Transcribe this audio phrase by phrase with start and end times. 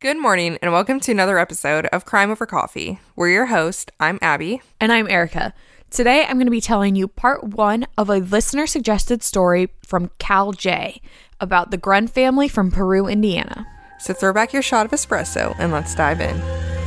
[0.00, 2.98] Good morning, and welcome to another episode of Crime Over Coffee.
[3.16, 3.90] We're your host.
[4.00, 4.62] I'm Abby.
[4.80, 5.52] And I'm Erica.
[5.90, 10.10] Today I'm going to be telling you part one of a listener suggested story from
[10.18, 11.02] Cal J
[11.38, 13.66] about the Grund family from Peru, Indiana.
[13.98, 16.79] So throw back your shot of espresso and let's dive in.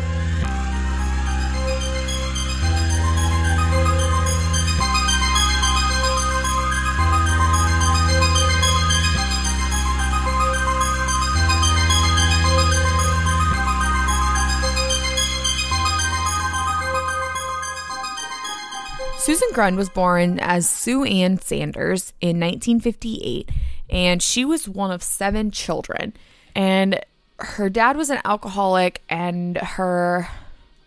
[19.23, 23.49] Susan Grund was born as Sue Ann Sanders in 1958,
[23.89, 26.11] and she was one of seven children.
[26.53, 26.99] And
[27.39, 30.27] her dad was an alcoholic, and her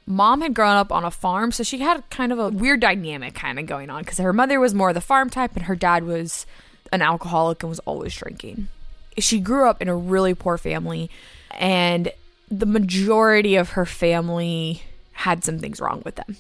[0.04, 3.34] mom had grown up on a farm, so she had kind of a weird dynamic
[3.34, 6.04] kind of going on because her mother was more the farm type, and her dad
[6.04, 6.44] was
[6.92, 8.68] an alcoholic and was always drinking.
[9.16, 11.08] She grew up in a really poor family,
[11.52, 12.12] and
[12.50, 16.36] the majority of her family had some things wrong with them.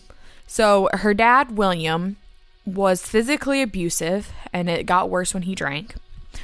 [0.46, 2.16] So her dad, William,
[2.64, 5.94] was physically abusive and it got worse when he drank.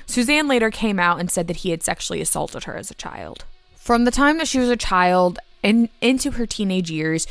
[0.06, 3.44] Suzanne later came out and said that he had sexually assaulted her as a child.
[3.76, 7.26] From the time that she was a child and into her teenage years,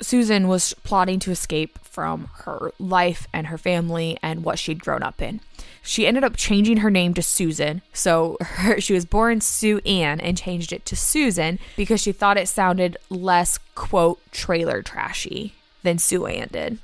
[0.00, 5.02] Susan was plotting to escape from her life and her family and what she'd grown
[5.02, 5.40] up in.
[5.82, 7.80] She ended up changing her name to Susan.
[7.92, 12.36] So her, she was born Sue Ann and changed it to Susan because she thought
[12.36, 15.54] it sounded less, quote, trailer trashy
[15.86, 16.78] than Sue Ann did.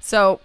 [0.00, 0.40] So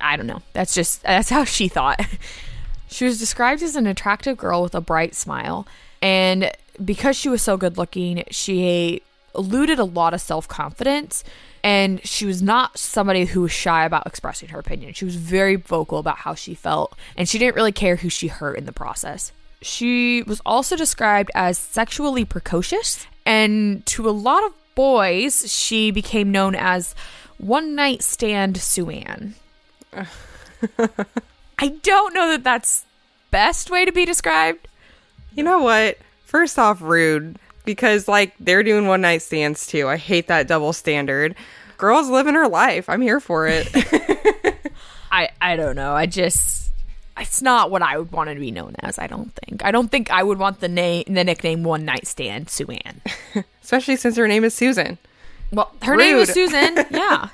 [0.00, 0.42] I don't know.
[0.52, 2.00] That's just that's how she thought.
[2.88, 5.66] she was described as an attractive girl with a bright smile,
[6.02, 6.52] and
[6.84, 9.02] because she was so good looking, she
[9.34, 11.24] eluded a lot of self confidence.
[11.64, 14.92] And she was not somebody who was shy about expressing her opinion.
[14.92, 18.28] She was very vocal about how she felt, and she didn't really care who she
[18.28, 19.32] hurt in the process.
[19.60, 26.30] She was also described as sexually precocious, and to a lot of boys, she became
[26.30, 26.94] known as
[27.36, 29.34] one night stand Suan.
[31.58, 32.84] I don't know that that's
[33.32, 34.68] best way to be described.
[35.34, 35.98] You know what?
[36.22, 39.88] First off, rude because like they're doing one night stands too.
[39.88, 41.34] I hate that double standard.
[41.76, 42.88] Girls living her life.
[42.88, 43.66] I'm here for it.
[45.10, 45.92] I I don't know.
[45.94, 46.67] I just
[47.20, 48.98] it's not what I would want to be known as.
[48.98, 49.64] I don't think.
[49.64, 53.00] I don't think I would want the name the nickname one night stand Suan.
[53.62, 54.98] Especially since her name is Susan.
[55.52, 55.98] Well, her Rude.
[56.00, 56.76] name is Susan.
[56.90, 57.28] Yeah.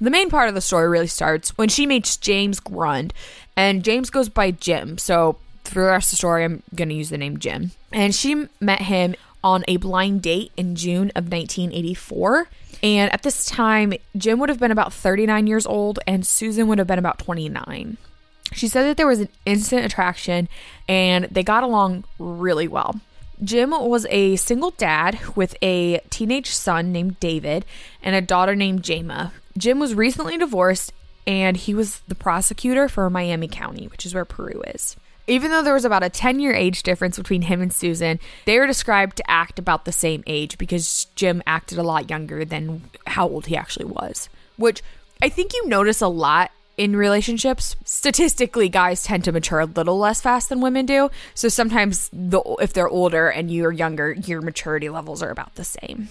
[0.00, 3.12] the main part of the story really starts when she meets James Grund,
[3.56, 4.98] and James goes by Jim.
[4.98, 7.72] So for the rest of the story, I'm going to use the name Jim.
[7.92, 12.48] And she met him on a blind date in June of 1984.
[12.82, 16.78] And at this time, Jim would have been about 39 years old, and Susan would
[16.78, 17.96] have been about 29.
[18.52, 20.48] She said that there was an instant attraction
[20.88, 23.00] and they got along really well.
[23.42, 27.64] Jim was a single dad with a teenage son named David
[28.02, 29.32] and a daughter named Jama.
[29.56, 30.92] Jim was recently divorced
[31.26, 34.96] and he was the prosecutor for Miami County, which is where Peru is.
[35.26, 38.58] Even though there was about a 10 year age difference between him and Susan, they
[38.58, 42.82] were described to act about the same age because Jim acted a lot younger than
[43.06, 44.28] how old he actually was.
[44.56, 44.82] Which
[45.22, 46.50] I think you notice a lot
[46.80, 51.10] in relationships, statistically, guys tend to mature a little less fast than women do.
[51.34, 55.64] So sometimes, the, if they're older and you're younger, your maturity levels are about the
[55.64, 56.08] same.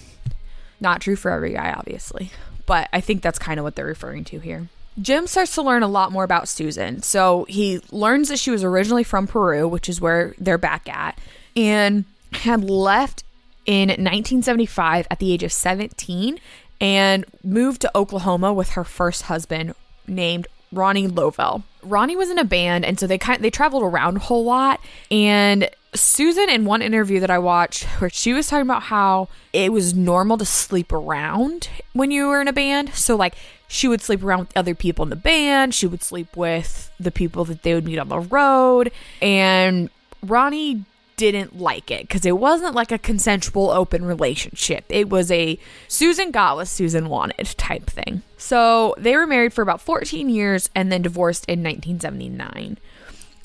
[0.78, 2.30] Not true for every guy, obviously,
[2.66, 4.68] but I think that's kind of what they're referring to here.
[5.02, 7.02] Jim starts to learn a lot more about Susan.
[7.02, 11.18] So he learns that she was originally from Peru, which is where they're back at,
[11.56, 13.24] and had left
[13.66, 16.38] in 1975 at the age of 17
[16.80, 19.74] and moved to Oklahoma with her first husband
[20.06, 21.64] named Ronnie Lovell.
[21.82, 24.44] Ronnie was in a band, and so they kind of, they traveled around a whole
[24.44, 24.80] lot.
[25.10, 29.72] And Susan, in one interview that I watched, where she was talking about how it
[29.72, 32.94] was normal to sleep around when you were in a band.
[32.94, 33.34] So like
[33.66, 35.74] she would sleep around with other people in the band.
[35.74, 39.90] She would sleep with the people that they would meet on the road, and
[40.22, 40.84] Ronnie
[41.20, 44.84] didn't like it because it wasn't like a consensual open relationship.
[44.88, 48.22] It was a Susan got what Susan wanted type thing.
[48.38, 52.78] So they were married for about 14 years and then divorced in 1979.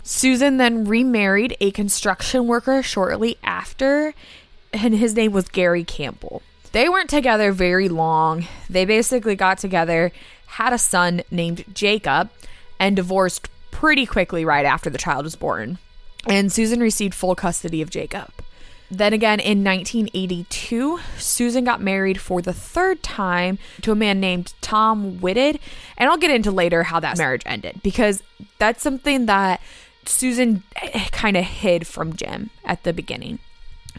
[0.04, 4.14] Susan then remarried a construction worker shortly after,
[4.72, 6.42] and his name was Gary Campbell.
[6.72, 8.48] They weren't together very long.
[8.70, 10.12] They basically got together,
[10.48, 12.30] had a son named Jacob,
[12.80, 15.78] and divorced pretty quickly right after the child was born
[16.28, 18.32] and Susan received full custody of Jacob.
[18.92, 24.54] Then again in 1982, Susan got married for the third time to a man named
[24.62, 25.60] Tom Whitted.
[25.98, 28.22] And I'll get into later how that marriage ended because
[28.60, 29.60] that's something that
[30.06, 33.40] Susan eh, kind of hid from Jim at the beginning.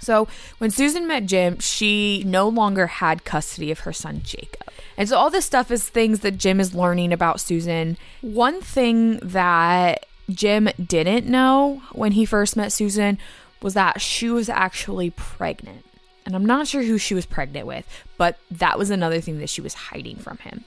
[0.01, 4.69] So when Susan met Jim, she no longer had custody of her son Jacob.
[4.97, 7.97] And so all this stuff is things that Jim is learning about Susan.
[8.21, 13.19] One thing that Jim didn't know when he first met Susan
[13.63, 15.85] was that she was actually pregnant.
[16.25, 17.87] And I'm not sure who she was pregnant with,
[18.19, 20.65] but that was another thing that she was hiding from him.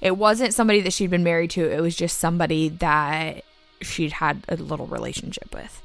[0.00, 3.42] It wasn't somebody that she'd been married to, it was just somebody that
[3.80, 5.82] she'd had a little relationship with.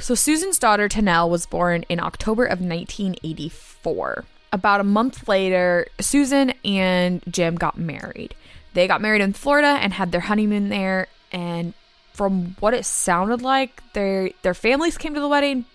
[0.00, 4.24] So Susan's daughter Tanel was born in October of 1984.
[4.52, 8.34] About a month later, Susan and Jim got married.
[8.74, 11.74] They got married in Florida and had their honeymoon there and
[12.14, 15.66] from what it sounded like, their their families came to the wedding.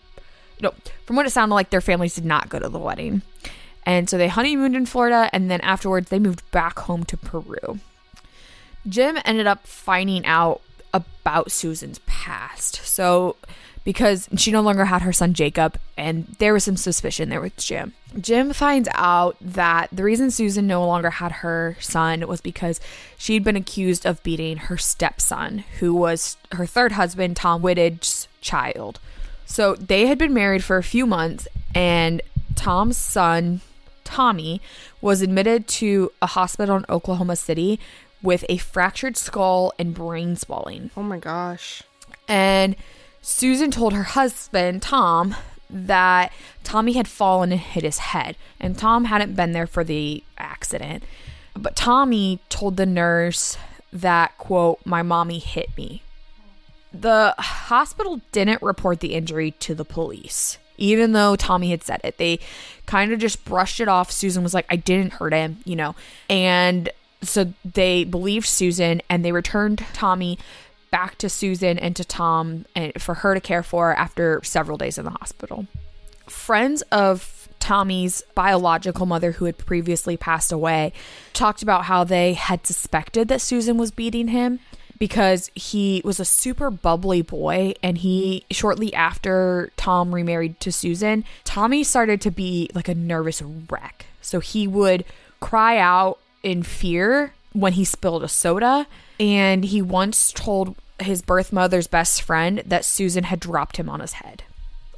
[0.62, 0.74] No,
[1.06, 3.22] from what it sounded like, their families did not go to the wedding.
[3.86, 7.80] And so they honeymooned in Florida and then afterwards they moved back home to Peru.
[8.88, 10.62] Jim ended up finding out
[10.94, 12.76] about Susan's past.
[12.86, 13.36] So
[13.84, 17.58] because she no longer had her son Jacob, and there was some suspicion there with
[17.58, 17.94] Jim.
[18.20, 22.80] Jim finds out that the reason Susan no longer had her son was because
[23.18, 29.00] she'd been accused of beating her stepson, who was her third husband, Tom Whitted's child.
[29.46, 32.22] So they had been married for a few months, and
[32.56, 33.62] Tom's son,
[34.04, 34.62] Tommy,
[35.02, 37.80] was admitted to a hospital in Oklahoma City
[38.22, 40.92] with a fractured skull and brain swelling.
[40.98, 41.84] Oh my gosh.
[42.28, 42.76] And
[43.22, 45.36] Susan told her husband, Tom,
[45.70, 46.32] that
[46.64, 51.04] Tommy had fallen and hit his head, and Tom hadn't been there for the accident.
[51.54, 53.58] But Tommy told the nurse
[53.92, 56.04] that, quote, my mommy hit me.
[56.92, 62.18] The hospital didn't report the injury to the police, even though Tommy had said it.
[62.18, 62.40] They
[62.86, 64.12] kind of just brushed it off.
[64.12, 65.96] Susan was like, I didn't hurt him, you know.
[66.30, 66.90] And
[67.22, 70.40] so they believed Susan and they returned Tommy
[70.92, 74.98] back to Susan and to Tom and for her to care for after several days
[74.98, 75.68] in the hospital.
[76.28, 80.94] Friends of Tommy's biological mother, who had previously passed away,
[81.34, 84.60] talked about how they had suspected that Susan was beating him
[84.98, 91.24] because he was a super bubbly boy and he shortly after Tom remarried to Susan,
[91.46, 94.08] Tommy started to be like a nervous wreck.
[94.22, 95.06] So he would
[95.40, 98.88] cry out in fear when he spilled a soda
[99.20, 104.00] and he once told his birth mother's best friend that Susan had dropped him on
[104.00, 104.44] his head.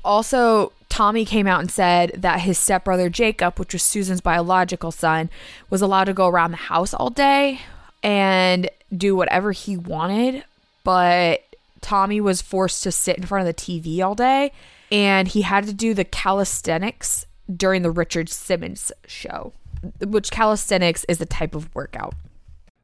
[0.03, 5.29] Also, Tommy came out and said that his stepbrother Jacob, which was Susan's biological son,
[5.69, 7.62] was allowed to go around the house all day
[8.03, 10.44] and do whatever he wanted,
[10.83, 11.44] but
[11.81, 14.51] Tommy was forced to sit in front of the TV all day
[14.91, 17.25] and he had to do the calisthenics
[17.56, 19.53] during the Richard Simmons show,
[20.00, 22.13] which calisthenics is a type of workout.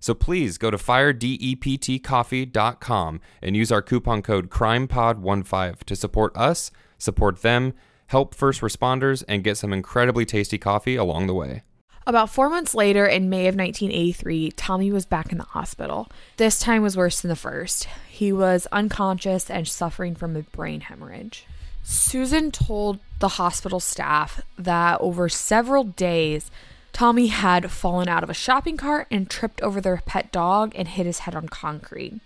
[0.00, 7.42] So please go to firedeptcoffee.com and use our coupon code CRIMEPOD15 to support us, support
[7.42, 7.74] them,
[8.08, 11.62] help first responders, and get some incredibly tasty coffee along the way.
[12.08, 16.08] About four months later, in May of 1983, Tommy was back in the hospital.
[16.36, 17.88] This time was worse than the first.
[18.08, 21.46] He was unconscious and suffering from a brain hemorrhage.
[21.82, 26.48] Susan told the hospital staff that over several days,
[26.96, 30.88] Tommy had fallen out of a shopping cart and tripped over their pet dog and
[30.88, 32.20] hit his head on concrete.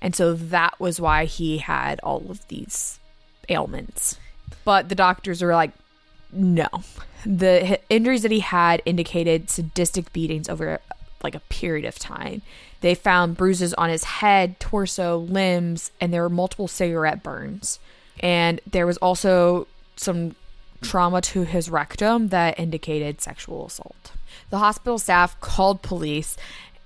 [0.00, 3.00] And so that was why he had all of these
[3.50, 4.18] ailments.
[4.64, 5.72] But the doctors were like,
[6.32, 6.68] no.
[7.26, 10.80] The injuries that he had indicated sadistic beatings over
[11.22, 12.40] like a period of time.
[12.80, 17.78] They found bruises on his head, torso, limbs, and there were multiple cigarette burns.
[18.20, 19.66] And there was also
[19.96, 20.34] some
[20.84, 24.12] trauma to his rectum that indicated sexual assault.
[24.50, 26.36] The hospital staff called police,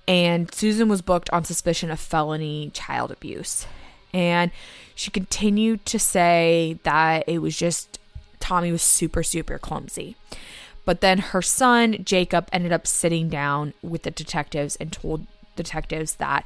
[0.07, 3.67] and Susan was booked on suspicion of felony child abuse.
[4.13, 4.51] And
[4.95, 7.99] she continued to say that it was just
[8.39, 10.15] Tommy was super, super clumsy.
[10.85, 15.27] But then her son, Jacob, ended up sitting down with the detectives and told
[15.63, 16.45] detectives that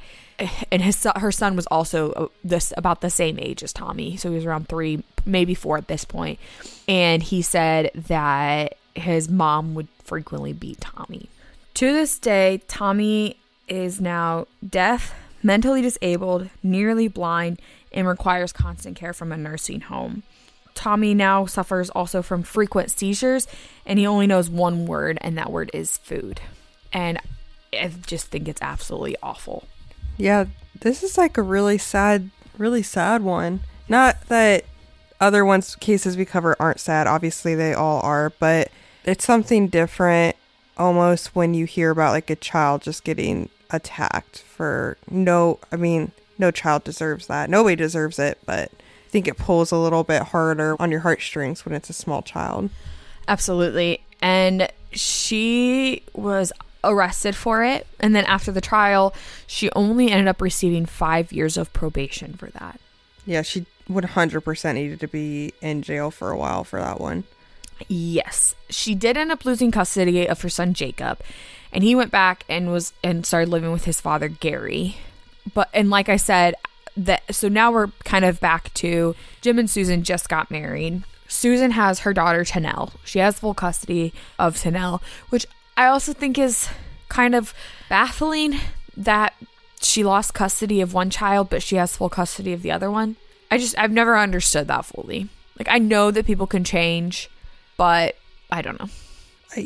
[0.72, 4.16] and his her son was also uh, this about the same age as Tommy.
[4.16, 6.38] So he was around 3 maybe 4 at this point.
[6.88, 11.28] And he said that his mom would frequently beat Tommy.
[11.74, 13.36] To this day Tommy
[13.68, 17.60] is now deaf mentally disabled nearly blind
[17.92, 20.22] and requires constant care from a nursing home.
[20.74, 23.46] Tommy now suffers also from frequent seizures
[23.86, 26.40] and he only knows one word and that word is food.
[26.92, 27.20] And
[27.78, 29.64] I just think it's absolutely awful.
[30.16, 30.46] Yeah,
[30.80, 33.60] this is like a really sad, really sad one.
[33.88, 34.64] Not that
[35.20, 37.06] other ones cases we cover aren't sad.
[37.06, 38.70] Obviously, they all are, but
[39.04, 40.36] it's something different
[40.76, 45.58] almost when you hear about like a child just getting attacked for no.
[45.72, 47.50] I mean, no child deserves that.
[47.50, 51.64] Nobody deserves it, but I think it pulls a little bit harder on your heartstrings
[51.64, 52.70] when it's a small child.
[53.28, 54.04] Absolutely.
[54.20, 56.52] And she was
[56.90, 57.86] arrested for it.
[58.00, 59.14] And then after the trial,
[59.46, 62.80] she only ended up receiving five years of probation for that.
[63.26, 67.24] Yeah, she would 100% needed to be in jail for a while for that one.
[67.88, 68.54] Yes.
[68.68, 71.20] She did end up losing custody of her son Jacob,
[71.72, 74.96] and he went back and was and started living with his father Gary.
[75.52, 76.54] But and like I said,
[76.96, 81.02] that so now we're kind of back to Jim and Susan just got married.
[81.26, 82.92] Susan has her daughter Tanel.
[83.04, 86.68] She has full custody of Tanel, which I also think is
[87.08, 87.52] kind of
[87.88, 88.60] baffling
[88.96, 89.34] that
[89.80, 93.16] she lost custody of one child but she has full custody of the other one.
[93.50, 95.28] I just I've never understood that fully.
[95.58, 97.30] Like I know that people can change,
[97.76, 98.16] but
[98.50, 98.88] I don't know.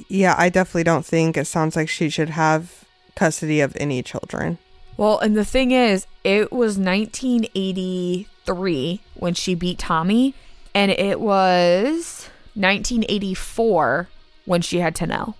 [0.08, 2.84] Yeah, I definitely don't think it sounds like she should have
[3.14, 4.58] custody of any children.
[4.98, 10.34] Well, and the thing is, it was 1983 when she beat Tommy,
[10.74, 14.08] and it was 1984
[14.44, 15.34] when she had Tanel.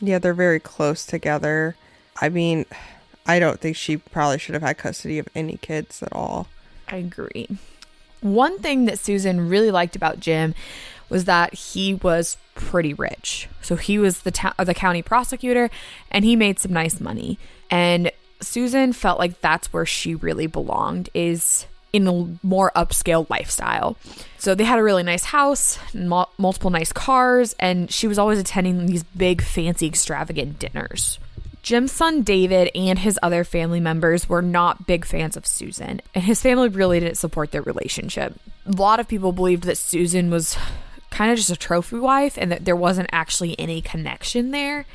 [0.00, 1.76] Yeah, they're very close together.
[2.20, 2.66] I mean,
[3.26, 6.48] I don't think she probably should have had custody of any kids at all.
[6.88, 7.48] I agree.
[8.20, 10.54] One thing that Susan really liked about Jim
[11.08, 13.48] was that he was pretty rich.
[13.62, 15.70] So he was the to- the county prosecutor
[16.10, 17.38] and he made some nice money.
[17.70, 23.96] And Susan felt like that's where she really belonged is in a more upscale lifestyle.
[24.38, 28.38] So they had a really nice house, mul- multiple nice cars, and she was always
[28.38, 31.18] attending these big fancy extravagant dinners.
[31.62, 36.24] Jim's son David and his other family members were not big fans of Susan, and
[36.24, 38.34] his family really didn't support their relationship.
[38.66, 40.56] A lot of people believed that Susan was
[41.10, 44.86] kind of just a trophy wife and that there wasn't actually any connection there.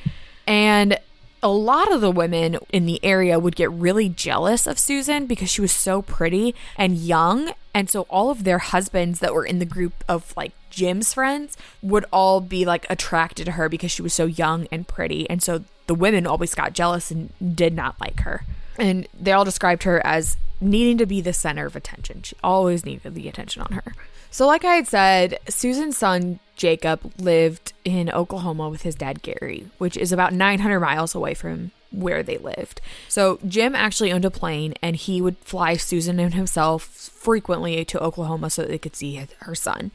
[0.48, 0.98] And
[1.44, 5.50] a lot of the women in the area would get really jealous of Susan because
[5.50, 7.52] she was so pretty and young.
[7.74, 11.58] And so all of their husbands that were in the group of like Jim's friends
[11.82, 15.30] would all be like attracted to her because she was so young and pretty.
[15.30, 18.46] And so the women always got jealous and did not like her.
[18.80, 22.24] And they all described her as needing to be the center of attention.
[22.24, 23.94] She always needed the attention on her.
[24.32, 29.68] So, like I had said, Susan's son Jacob lived in Oklahoma with his dad Gary,
[29.78, 32.82] which is about 900 miles away from where they lived.
[33.08, 38.00] So, Jim actually owned a plane and he would fly Susan and himself frequently to
[38.02, 39.92] Oklahoma so that they could see her son.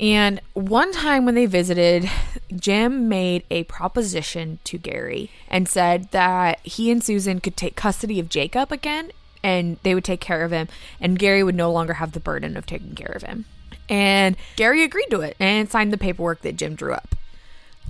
[0.00, 2.10] And one time when they visited,
[2.54, 8.18] Jim made a proposition to Gary and said that he and Susan could take custody
[8.18, 9.12] of Jacob again
[9.44, 12.56] and they would take care of him, and Gary would no longer have the burden
[12.56, 13.44] of taking care of him.
[13.88, 17.14] And Gary agreed to it and signed the paperwork that Jim drew up.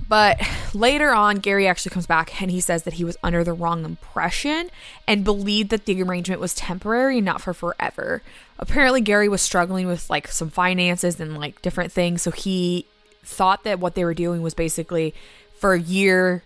[0.07, 0.39] But
[0.73, 3.85] later on, Gary actually comes back and he says that he was under the wrong
[3.85, 4.69] impression
[5.07, 8.21] and believed that the arrangement was temporary not for forever.
[8.59, 12.21] Apparently, Gary was struggling with like some finances and like different things.
[12.21, 12.85] So he
[13.23, 15.13] thought that what they were doing was basically
[15.57, 16.43] for a year,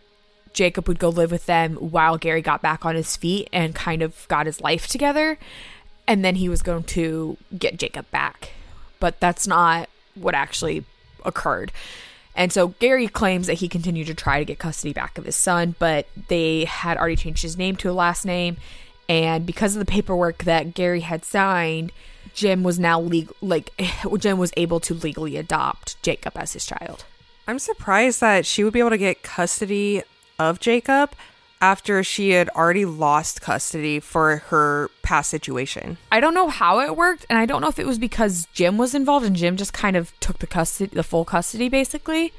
[0.54, 4.02] Jacob would go live with them while Gary got back on his feet and kind
[4.02, 5.38] of got his life together.
[6.08, 8.54] And then he was going to get Jacob back.
[9.00, 10.84] But that's not what actually
[11.24, 11.72] occurred.
[12.36, 15.36] And so Gary claims that he continued to try to get custody back of his
[15.36, 18.58] son, but they had already changed his name to a last name.
[19.10, 21.92] And because of the paperwork that Gary had signed,
[22.34, 23.72] Jim was now legal, like
[24.20, 27.06] Jim was able to legally adopt Jacob as his child.
[27.48, 30.04] I'm surprised that she would be able to get custody
[30.38, 31.12] of Jacob
[31.62, 35.98] after she had already lost custody for her past situation.
[36.12, 38.78] I don't know how it worked, and I don't know if it was because Jim
[38.78, 42.34] was involved and Jim just kind of took the custody, the full custody, basically.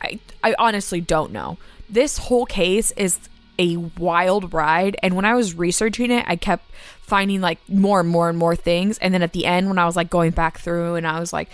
[0.00, 1.58] I I honestly don't know.
[1.88, 3.18] This whole case is
[3.58, 6.70] a wild ride, and when I was researching it, I kept
[7.02, 9.86] finding like more and more and more things, and then at the end, when I
[9.86, 11.48] was like going back through and I was like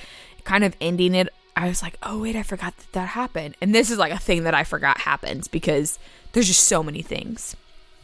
[0.45, 3.75] kind of ending it, I was like, oh wait, I forgot that that happened, and
[3.75, 5.99] this is like a thing that I forgot happens because
[6.33, 7.57] there's just so many things.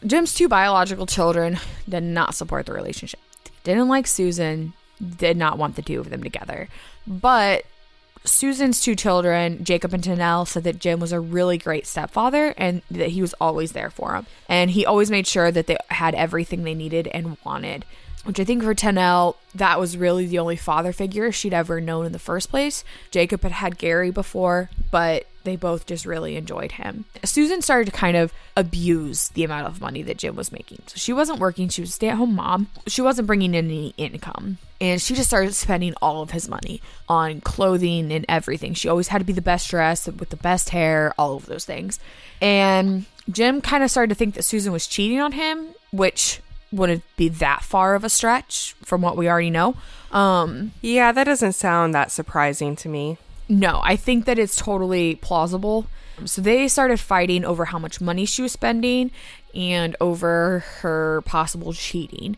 [0.05, 3.19] Jim's two biological children did not support the relationship.
[3.63, 4.73] Didn't like Susan,
[5.17, 6.67] did not want the two of them together.
[7.07, 7.65] But
[8.25, 12.81] Susan's two children, Jacob and Tanel, said that Jim was a really great stepfather and
[12.89, 14.25] that he was always there for them.
[14.47, 17.85] And he always made sure that they had everything they needed and wanted.
[18.23, 22.05] Which I think for Tanel, that was really the only father figure she'd ever known
[22.05, 22.83] in the first place.
[23.11, 27.05] Jacob had had Gary before, but they both just really enjoyed him.
[27.23, 30.81] Susan started to kind of abuse the amount of money that Jim was making.
[30.87, 32.67] So she wasn't working, she was a stay at home mom.
[32.87, 34.57] She wasn't bringing in any income.
[34.79, 38.73] And she just started spending all of his money on clothing and everything.
[38.73, 41.65] She always had to be the best dressed with the best hair, all of those
[41.65, 41.99] things.
[42.41, 46.41] And Jim kind of started to think that Susan was cheating on him, which
[46.73, 49.75] wouldn't be that far of a stretch from what we already know.
[50.11, 53.17] Um, yeah, that doesn't sound that surprising to me.
[53.47, 55.87] No, I think that it's totally plausible.
[56.25, 59.11] So they started fighting over how much money she was spending
[59.53, 62.37] and over her possible cheating.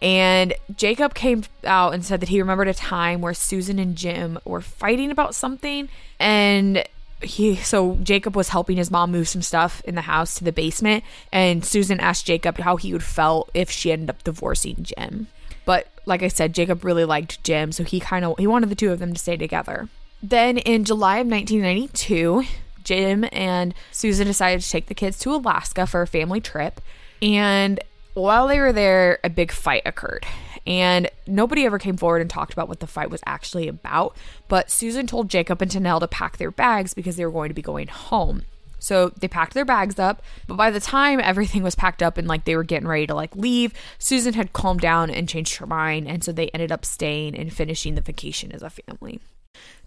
[0.00, 4.38] And Jacob came out and said that he remembered a time where Susan and Jim
[4.44, 5.88] were fighting about something
[6.20, 6.84] and
[7.22, 10.52] he so Jacob was helping his mom move some stuff in the house to the
[10.52, 15.26] basement and Susan asked Jacob how he would felt if she ended up divorcing Jim.
[15.64, 18.74] But like I said, Jacob really liked Jim, so he kind of he wanted the
[18.74, 19.88] two of them to stay together.
[20.22, 22.44] Then in July of 1992,
[22.82, 26.80] Jim and Susan decided to take the kids to Alaska for a family trip.
[27.20, 27.80] And
[28.14, 30.26] while they were there, a big fight occurred.
[30.68, 34.14] And nobody ever came forward and talked about what the fight was actually about.
[34.48, 37.54] But Susan told Jacob and Tanel to pack their bags because they were going to
[37.54, 38.42] be going home.
[38.78, 42.28] So they packed their bags up, but by the time everything was packed up and
[42.28, 45.66] like they were getting ready to like leave, Susan had calmed down and changed her
[45.66, 49.20] mind, and so they ended up staying and finishing the vacation as a family.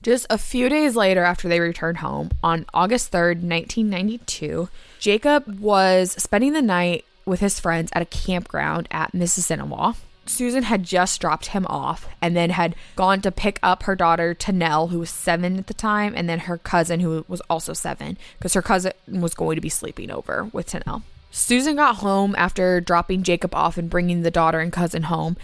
[0.01, 4.67] Just a few days later, after they returned home, on August 3rd, 1992,
[4.99, 9.95] Jacob was spending the night with his friends at a campground at Mississinewa.
[10.31, 14.33] Susan had just dropped him off and then had gone to pick up her daughter
[14.33, 18.17] Tanel, who was seven at the time, and then her cousin, who was also seven,
[18.37, 21.03] because her cousin was going to be sleeping over with Tanel.
[21.31, 25.37] Susan got home after dropping Jacob off and bringing the daughter and cousin home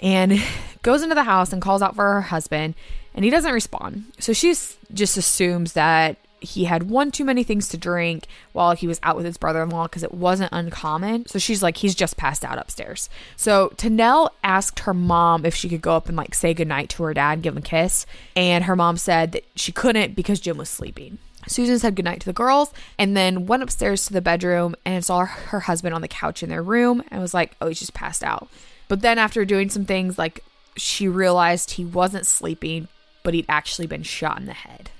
[0.00, 0.42] and
[0.82, 2.74] goes into the house and calls out for her husband
[3.14, 4.04] and he doesn't respond.
[4.18, 4.54] So she
[4.92, 9.16] just assumes that he had one too many things to drink while he was out
[9.16, 11.26] with his brother-in-law because it wasn't uncommon.
[11.26, 13.08] So she's like, he's just passed out upstairs.
[13.36, 17.02] So Tanel asked her mom if she could go up and like say goodnight to
[17.04, 20.56] her dad, give him a kiss, and her mom said that she couldn't because Jim
[20.56, 21.18] was sleeping.
[21.46, 25.26] Susan said goodnight to the girls and then went upstairs to the bedroom and saw
[25.26, 28.24] her husband on the couch in their room and was like, oh, he's just passed
[28.24, 28.48] out.
[28.88, 30.42] But then after doing some things, like
[30.76, 32.88] she realized he wasn't sleeping
[33.24, 34.90] but he'd actually been shot in the head.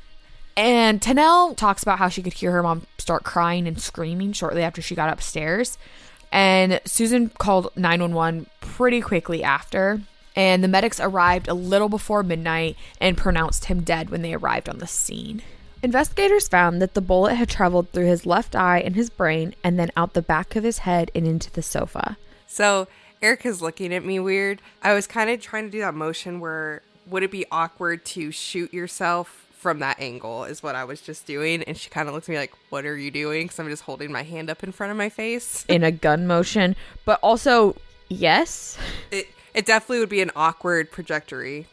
[0.57, 4.63] And Tanel talks about how she could hear her mom start crying and screaming shortly
[4.63, 5.79] after she got upstairs.
[6.31, 10.01] And Susan called 911 pretty quickly after.
[10.37, 14.69] And the medics arrived a little before midnight and pronounced him dead when they arrived
[14.69, 15.43] on the scene.
[15.83, 19.79] Investigators found that the bullet had traveled through his left eye and his brain and
[19.79, 22.17] then out the back of his head and into the sofa.
[22.47, 22.89] So
[23.21, 24.63] Erica's looking at me weird.
[24.83, 28.31] I was kind of trying to do that motion where would it be awkward to
[28.31, 31.63] shoot yourself from that angle is what I was just doing.
[31.63, 33.47] And she kind of looks at me like, what are you doing?
[33.47, 35.65] Because I'm just holding my hand up in front of my face.
[35.71, 36.77] In a gun motion.
[37.07, 37.75] But also,
[38.11, 38.77] yes.
[39.11, 41.67] It, it definitely would be an awkward trajectory.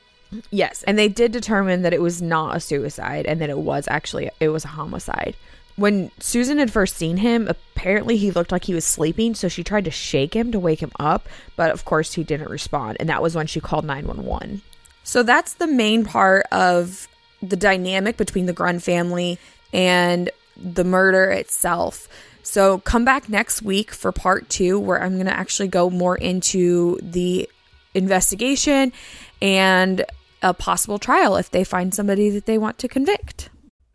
[0.51, 0.83] Yes.
[0.83, 4.29] And they did determine that it was not a suicide and that it was actually,
[4.39, 5.35] it was a homicide.
[5.75, 9.65] When Susan had first seen him, apparently he looked like he was sleeping, so she
[9.65, 11.27] tried to shake him to wake him up,
[11.57, 14.61] but of course he didn't respond, and that was when she called 911.
[15.03, 17.07] So that's the main part of
[17.41, 19.39] the dynamic between the Grund family
[19.73, 22.07] and the murder itself.
[22.43, 26.17] So come back next week for part two, where I'm going to actually go more
[26.17, 27.49] into the
[27.93, 28.93] investigation
[29.41, 30.05] and
[30.41, 33.49] a possible trial if they find somebody that they want to convict.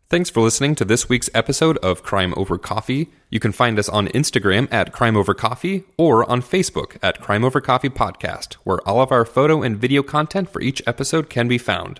[0.09, 3.09] Thanks for listening to this week's episode of Crime Over Coffee.
[3.29, 7.43] You can find us on Instagram at Crime Over Coffee or on Facebook at Crime
[7.43, 11.49] Over Coffee Podcast, where all of our photo and video content for each episode can
[11.49, 11.99] be found.